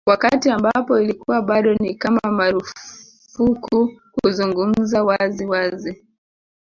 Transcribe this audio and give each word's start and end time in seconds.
Wakati 0.05 0.49
ambapo 0.49 0.99
ilikuwa 0.99 1.41
bado 1.41 1.73
ni 1.73 1.95
kama 1.95 2.21
marufuku 2.31 4.01
kuzungumza 4.11 5.03
wazi 5.03 5.45
wazi 5.45 6.05